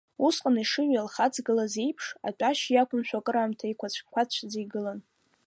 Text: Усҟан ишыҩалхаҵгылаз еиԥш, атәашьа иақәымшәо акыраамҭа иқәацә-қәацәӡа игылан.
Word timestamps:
Усҟан 0.25 0.55
ишыҩалхаҵгылаз 0.63 1.73
еиԥш, 1.83 2.05
атәашьа 2.27 2.71
иақәымшәо 2.73 3.17
акыраамҭа 3.19 3.65
иқәацә-қәацәӡа 3.67 4.57
игылан. 4.63 4.99